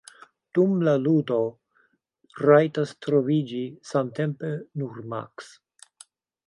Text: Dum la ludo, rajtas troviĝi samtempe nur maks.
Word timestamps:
Dum 0.57 0.71
la 0.87 0.93
ludo, 1.01 1.37
rajtas 2.47 2.97
troviĝi 3.07 3.63
samtempe 3.93 4.53
nur 4.83 5.01
maks. 5.15 5.57